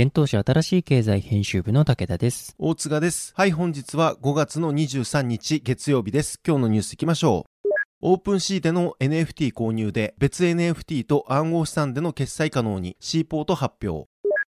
[0.00, 2.54] 幻冬舎新しい経済編集部の武田です。
[2.56, 3.32] 大塚です。
[3.34, 6.38] はい、本日は5月の23日月曜日です。
[6.46, 7.68] 今日のニュースいきましょう。
[8.02, 14.08] OpenSea での NFT 購入で別 NFT と暗号資産での決済可能に C ポート発表。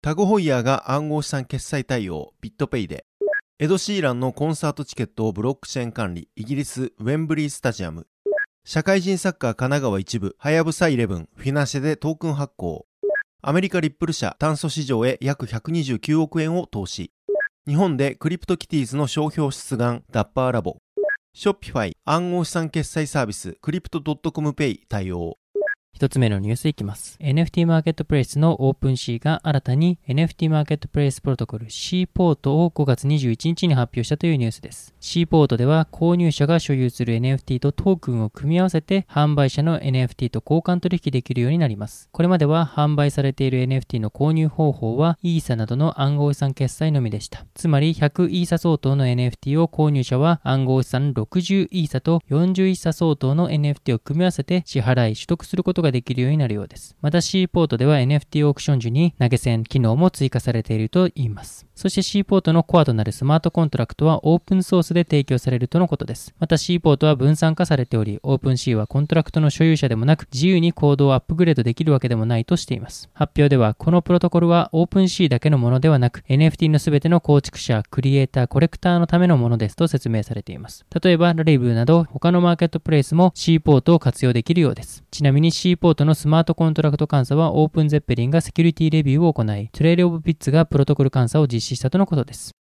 [0.02, 3.06] タグホイヤーが暗号資産決済対応 BitPay で。
[3.58, 8.06] エド・シーランのコンサートチケットをブロックチェーン管理イギリスウェンブリースタジアム。
[8.66, 12.84] 社会人サッカー神奈川一部はやぶさ11フィナンシェでトークン発行。
[13.42, 17.10] アメリカリップル社炭素市場へ約129億円を投資。
[17.66, 20.77] 日本でクリプトキティーズの商標出願ダッパーラボ。
[21.33, 25.38] Shopify 暗号資産決済サービスクリプト .com ペイ対応。
[26.00, 27.19] 一つ目のニュースいきます。
[27.20, 34.95] NFT マーケットプレイスの OpenSea が新たに NFT マーケットプレイスプロトコル C ポートを5月21日に発表したというニュースです。
[34.98, 42.08] C ポートでは購入者が所有する NFT とトークンを組み合わせて販売者の NFT と交換取引できるようになります。
[42.12, 47.45] これまでは販売されている NFT の購入方法はイーサなどの暗号資産決済のみでした。
[47.52, 56.96] つまり100イーサ相当の NFT を購入者は暗号資産60イーサと40イーサ相当の NFT を組み合わせて支払い取得することができるようになるようです。
[57.01, 61.70] また C ポートでは NFT オークション時に投げ銭機能も追加されているといいます。
[61.80, 66.35] そして C ポートのコアとなるスマートコントラクトはオープンソースで提供されるとのことです。
[66.39, 73.08] また C ポートは分散化されており、オープン C はコントラクトの所有者でもなく自由にコードをアップグレードできるわけでもないとしています。
[73.14, 80.85] 発表ではこのプロトコルはオープン C だけのものではなく NFT のすべての構築者、クリエイター、コレクターのためのものですと説明されています。
[81.02, 85.02] 例えば Rarible など他のマーケットプレイスも C ポートを活用できるようです。
[85.11, 92.60] ちなみに C ポートのスマートコントラクト監査は OpenZeppelin がセキュリティレビューを行い、 Trail of Bits がプロトコル監査を実施したとのことです。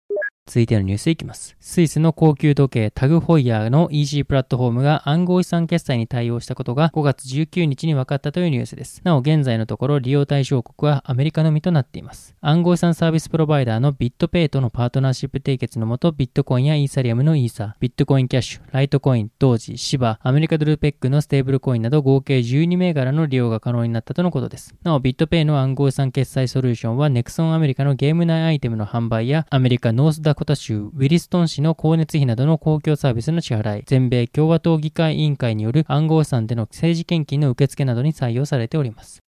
[0.48, 1.56] 続いてのニュースいきます。
[1.60, 9.02] スイスの高級時計タグホイヤーの EC プラットフォームが暗号資産決済に対応したことが5月19日に分かったというニュースです。
[9.04, 12.36] なお現在のところ利用対象国はアメリカのみとなっています。
[12.42, 24.76] 暗号資産サービスプロバイダーの BitPay とのパートナーシップ締結のもとビットコインやイーサリアムのイーサー、ビットコインキャッシュ、ライトコイン、ドージ、シバ、アメリカドルペッグのステーブルコインなど合計12銘柄の利用が可能になったとのことです。
[24.84, 39.25] なお BitPay の暗号資産決済ソリューションはネクソンアメリカのゲーム内アイテムの販売やアメリカノースダコタ州ウィリストン市の光熱費などの公共サービスの支払い、全米共和党議会委員会による暗号資産での政治献金の受付などに採用されております。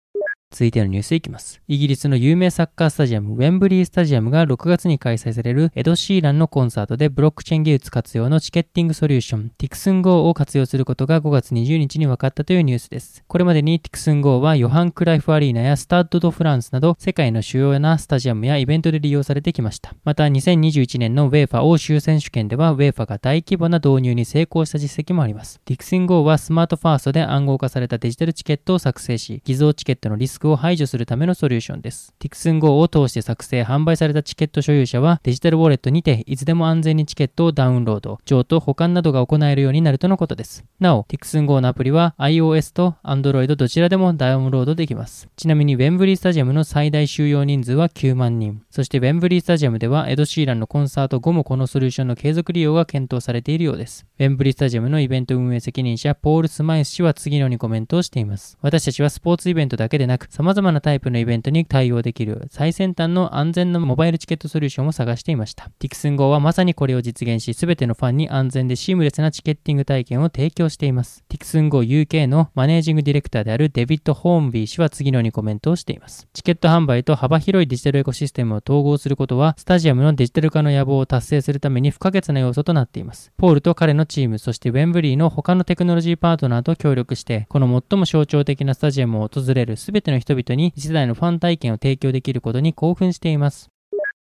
[0.49, 1.61] 続いてのニュースいきます。
[1.67, 13.23] イギリスの有名サッカースタジアム、ウェンブリースタジアムが6月に開催されるエド・シーランのコンサートでブロックチェーン技術活用のチケッティングソリューション、ティクスン GO を活用することが5月20日に分かったというニュースです。
[13.27, 19.93] これまでにティクスン GO はヨハン・クライフアリーナやスタッド・ド・フランスなど世界の主要なスタジアムやイベントで利用されてきました。
[20.05, 25.59] また2021年のウェーファ欧州選手権ではウェーファが大規模な導入に成功した実績もあります。
[25.65, 32.13] ティクスン GO はスマートファーストで暗号化されたデジタルチケットを作成し、偽造チケットのリスクを排除するためのソリューションです。
[32.19, 40.63] Tixn Go を通して作成、販売されたチケット所有者はデジタルウォレットにていつでも安全にチケットをダウンロード、譲渡、保管などが行えるようになるとのことです。
[40.79, 45.27] なお、Tixn Go のアプリは iOS と Android どちらでもダウンロードできます。
[45.35, 48.61] ちなみにウェンブリースタジアムの最大収容人数は9万人。
[48.69, 54.05] そしてウェンブリースタジアムではエド・シーランのコンサート後もこのソリューションの継続利用が検討されているようです。
[54.19, 58.57] ウェンブリースタジアムのイベント運営責任者ポール・スマイス氏は次のようにコメントをしています。
[58.61, 65.69] 私たちはスポーツイベントだけでなくく、様々なタイプのイベントに対応できる最先端の安全なモバイルチケットソリューションを探していました。
[65.79, 71.23] ティクスン号はまさにこれを実現し、すべてのファンに安全でシームレスなチケッティング体験を提供しています。
[71.29, 76.27] ティクスン号 UK のマネージングディレクターであるデビッド・ホーンビー氏は次のようにコメントをしています。
[76.33, 83.31] チケット販売と幅広いデジタルエコシステムを統合することは、スタジアムのデジタル化の野望を達成するために不可欠な要素となっています。
[83.37, 93.76] ポールと彼のチーム、そしてウェンブリーの他のテクノロジーパートナーと協力して、この最も象徴的なスタジアムを訪れる全ての人々に次世代のファン体験を提供できることに興奮しています。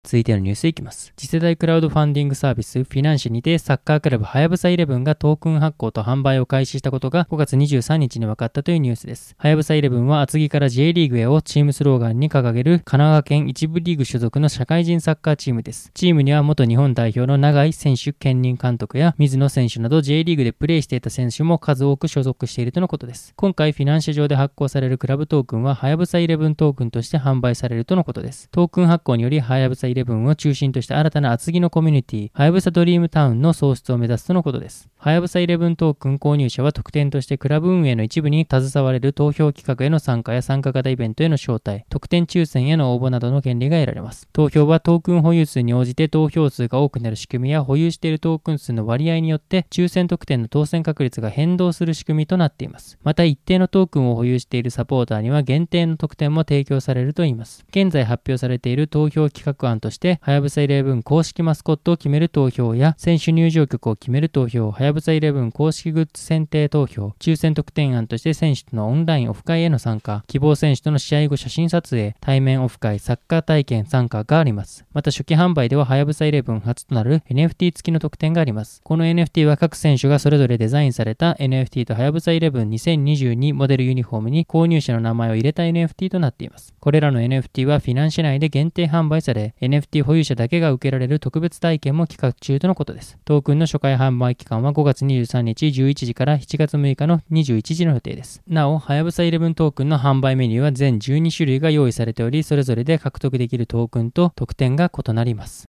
[0.04, 1.12] 続いてのニュースいきます。
[1.16, 9.36] 次世代クラウドファンディングサービスフィナンシェにてサッカークラブはやぶさ11がトークン発行と販売を開始したことが5月23日に分かったというニュースです。
[9.38, 15.92] はやぶさ11は厚木から J リーグへをチームスローガンに掲げる神奈川県一部リーグ所属の社会人サッカーチームです。
[15.94, 23.34] チームには元日本代表の長井選手兼任監督や水野選手など J リーグでプレーしていた選手も数多く所属しているとのことです。
[23.36, 28.48] 今回フィナンシェ上で発行されるクラブトークンははやぶさ11トークンとして販売されるとのことです。
[28.50, 34.88] トークン発行によりはやぶさ11を中心とした新たな厚木のコミュニティ、はやぶさドリームタウンの創出を目指すとのことです。
[34.96, 44.28] はやぶさ11トークン購入者は特典としてクラブ運営の一部に携われる投票企画への参加や参加型イベントへの招待、特典抽選への応募などの権利が得られます。
[44.32, 52.98] 投票はトークン保有数に応じて投票数が多くなる仕組みや保有しているトークン数の割合によって抽選特典の当選確率が変動する仕組みとなっています。
[53.02, 57.64] また一定のトークンを保有しているサポーターには限定の特典も提供されるといいます。
[57.70, 74.84] 現在発表されている投票企画案として、はやぶさ11公式マスコットを決める投票や選手入場曲を決める投票、はやぶさ11公式グッズ選定投票、抽選特典案として選手とのオンラインオフ会への参加、希望選手との試合後写真撮影、対面オフ会、サッカー体験参加があります。
[74.94, 78.80] また初期販売でははやぶさ11初となる NFT 付きの特典があります。
[78.84, 86.72] この NFT は各選手がそれぞれデザインされた NFT とはやぶさ112022モデルユニフォームに購入者の名前を入れた NFT となっています。
[86.78, 93.16] これらの NFT はフィナンシェ内で限定販売され、NFT 保有者だけが受けられる特別体験も企画中とのことです。
[93.24, 98.42] トークンの初回販売期間は5月23日11時から7月6日の21時の予定です。
[98.46, 105.71] なお、はやぶさ11トークンの販売メニューは全12種類が用意されており、それぞれで獲得できるトークンと特典が異なります。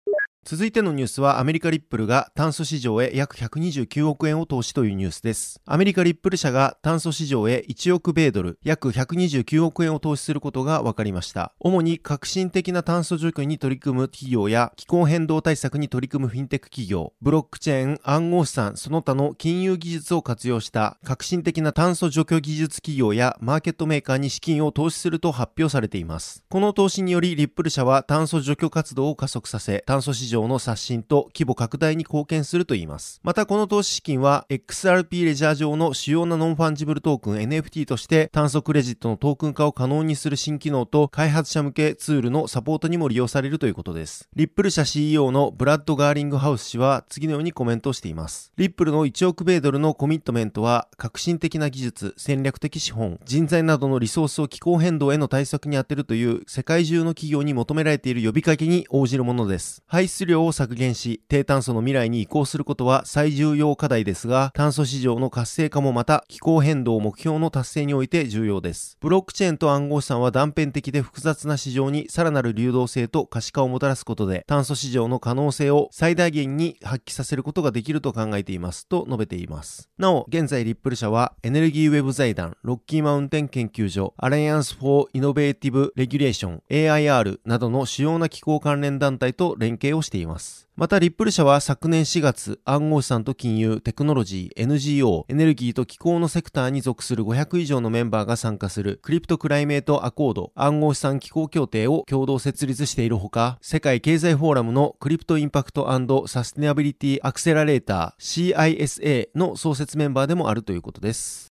[0.46, 5.58] 続いてのニュースはアメリカリップルが炭素市場へ約129億円を投資というニュースです。
[5.64, 11.54] アメリカリップル社が炭素市場へ1億米ドル、約129億円を投資することが分かりました。
[11.60, 26.44] 主に革新的な炭素除去に取り組む企業や気候変動対策に取り組むフィンテック企業、ブロックチェーン、暗号資産、その他の金融技術を活用した革新的な炭素除去技術企業やマーケットメーカーに資金を投資すると発表されています。
[26.50, 33.20] この投資によりリップル社は炭素除去活動を加速させ、炭素市場場の刷新と規模拡大に貢献するといいます。
[33.22, 44.28] またこの投資資金は XRP レジャー上の主要なノンファンジブルトークン NFT として炭素クレジットのトークン化を可能にする新機能と開発者向けツールのサポートにも利用されるということです。
[44.34, 48.52] リップル社 CEO のブラッド・ガーリングハウス氏は次のようにコメントしています。
[48.56, 59.82] リップルの1億米ドルのコミットメントは革新的な技術、戦略的資本、人材などのリソースを気候変動への対策に充てるという世界中の企業に求められている呼びかけに応じるものです。
[59.86, 68.96] 排出量を削減し、低炭素の未来に移行することは最重要課題ですが、炭素市場の活性化もまた気候変動目標の達成において重要です。
[69.00, 79.88] ブロックチェーンと暗号資産は断片的で複雑な市場にさらなる流動性と可視化をもたらすことで、炭素市場の可能性を最大限に発揮させることができると考えていますと述べています。
[79.98, 90.68] なお、現在リップル社はエネルギーウェブ財団、ロッキーマウンテン研究所、アライアンス・フォー・イノベーティブ・レギュレーション、AIR などの主要な気候関連団体と連携をしてしています。
[90.76, 105.84] また、リップル社は昨年4月、暗号資産と金融、テクノロジー、NGO、エネルギーと気候のセクターに属する500以上のメンバーが参加するクリプトクライメートアコード暗号資産気候協定を共同設立しているほか、世界経済フォーラムのクリプトインパクト
[106.26, 111.53] サステナビリティアクセラレーター CISA の創設メンバーでもあるということです。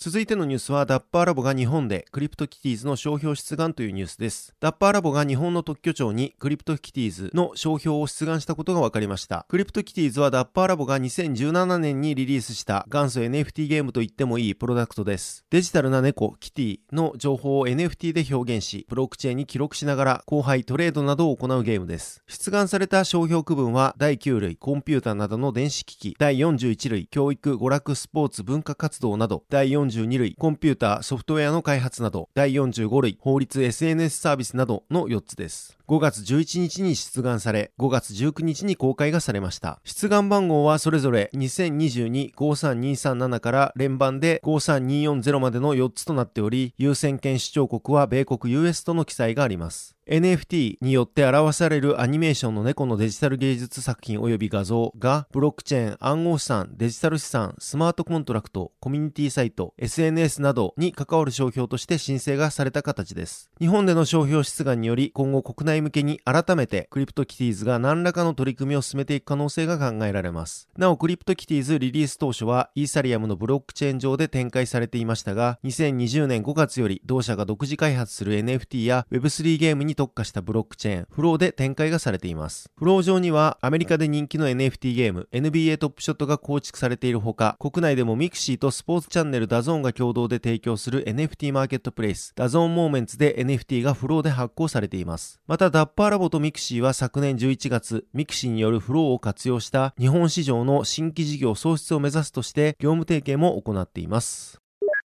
[0.00, 4.54] 続いてのニュースは、ダッパーラボが日本でクリプトキティーズの商標出願というニュースです。
[4.60, 9.44] ダッパーラボが日本の特許庁にクリプトキティーズの商標を出願したことが分かりました。
[9.48, 15.44] クリプトキティーズはダッパーラボが2017年にリリースした元祖 NFT ゲームと言ってもいいプロダクトです。
[15.50, 22.22] デジタルな猫、キティの情報を NFT で表現し、ブロックチェーンに記録しながら交配、トレードなどを行うゲームです。
[22.28, 35.77] 出願された商標区分は第9類、コンピューターなどの電子機器、第41類、教育、娯楽、スポーツ、文化活動など、第42類、コンピューピューター、ソフトウェアの開発など、第45類、法律、SNS サービスなどの4つです。
[35.88, 39.80] 5月11日に出願され、5月19日に公開がされました。
[39.84, 49.94] 出願番号はそれぞれ2022-53237から連番で53240までの4つとなっており、優先権主張国は米国 US との記載があります。
[50.08, 63.50] NFT によって表されるアニメーションの猫のデジタル芸術作品及び画像がブロックチェーン、暗号資産、デジタル資産、スマートコントラクト、コミュニティサイト、SNS などに関わる商標として申請がされた形です。
[63.60, 70.68] 日本での商標出願により今後国内向けに改めてクリプトキティーズが何らかの取り組みを進めていく可能性が考えられます。
[70.76, 82.70] なおクリプトキティーズリリース当初はイーサリアムのブロックチェーン上で展開されていましたが2020年5月より同社が独自開発する NFT や Web3 ゲームに特化したブロックチェーン、フローで展開がされています。
[82.76, 95.40] フロー上には、アメリカで人気の NFT ゲーム、NBA トップショットが構築されているほか、国内でもミクシーとスポーツチャンネルダゾーンが共同で提供する NFT マーケットプレイス、ダゾーンモーメンツで NFT がフローで発行されています。
[95.46, 104.60] また、ダッパーラボとミクシーは昨年11月、ミクシーによるフローを活用した日本市場の新規事業創出を目指すとして、業務提携も行っています。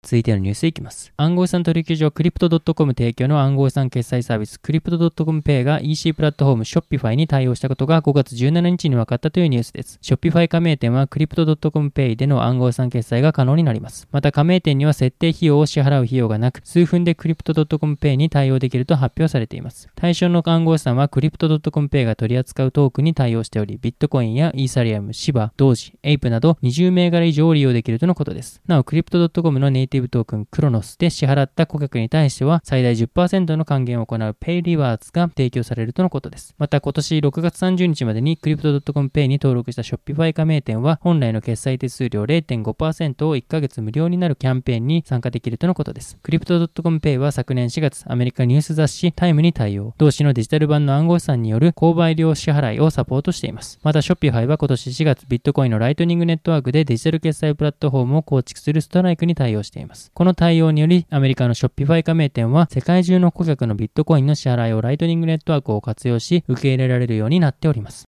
[0.04, 1.14] 続いてのニュースいきます。
[1.16, 10.00] 暗号資産取引所クリプト .com 提供の暗号資産決済サービスクリプト .com Pay が EC プラットフォーム Shopify に対応したことが5月17日に分かったというニュースです。
[10.02, 14.10] Shopify 加盟店はクリプト .com Pay での暗号資産決済が可能になります。
[14.12, 19.88] また加盟店には設定費用を支払う費用がなく、数分でクリプト .com Pay に対応できると発表されています。
[19.96, 28.62] 対象の暗号資産はクリプト .com Pay が取り扱うトークに対応しており、ビットコインやイーサリアム、シバ、ドージ、エイプなど20銘柄以上利用できるとのことです。
[28.68, 36.56] なお、クリプト .com のネイティブトークンクロノスで支払った顧客に対しては最大10%の還元を行う Pay Rewards が提供されるとのことです。
[36.58, 46.18] また今年6月30日までに Crypto.com Pay に登録した Shopify 加盟店は本来の決済手数料0.5%を1ヶ月無料になるキャンペーンに参加できるとのことです。
[46.24, 49.94] Crypto.com Pay は昨年4月アメリカニュース雑誌タイムに対応。
[49.98, 53.80] 同誌のデジタル版の暗号資産による購読料支払いをサポートしています。
[53.84, 59.83] また Shopify は今年4月ビットコインのライトニングネットワークでデジタル決済プラットフォームを構築するストライクに対応しています。
[60.14, 68.13] この対応により、アメリカの Shopify 加盟店は、世界中の顧客のビットコインの支払いをライトニングネットワークを活用し、受け入れられるようになっております。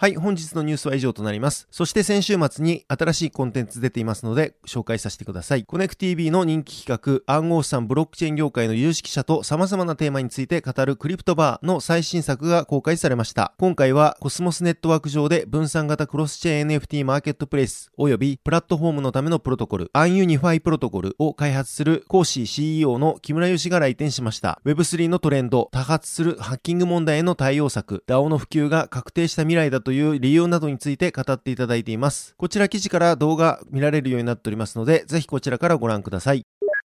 [0.00, 1.66] はい、本日のニュースは以上となります。
[1.72, 5.64] そして先週末に新しいコンテンツ出ていますので、紹介させてください。
[5.64, 13.54] コネク TV の人気企画、暗号資産ブロックチェーン業界の有識者と様々なテーマについて語るクリプトバーの最新作が公開されました。
[13.58, 24.60] 今回はコスモスネットワーク上で分散型クロスチェーン NFT マーケットプレイス及びプラットフォームのためのプロトコル、 UnUniFi プロトコルを開発する講師 CEO の木村義が来店しました。
[24.64, 32.34] Web3 のトレンド、多発するハッキング問題への対応策、DAO の普及が確定した未来だとという理由などについて語っていただいています。
[32.36, 36.42] こちら記事から動画見られるようになっておりますので、ぜひこちらからご覧ください。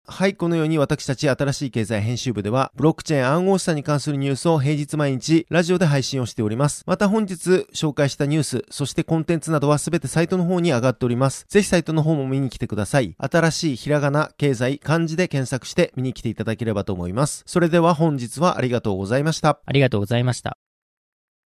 [0.07, 6.83] はい、このように私たち新しい経済編集部では、ブロックチェーン暗号資産に関するニュースを平日毎日ラジオで配信をしております。
[6.87, 11.45] また本日紹介したニュース、そしてコンテンツなどはすべてサイトの方に上がっております。
[11.49, 13.13] ぜひサイトの方も見に来てください。
[13.17, 17.43] 新しいひらがな、経済、漢字で検索して見に来ていただければと思います。
[17.45, 19.59] それでは本日はありがとうございました。
[19.65, 20.64] ありがとうございました。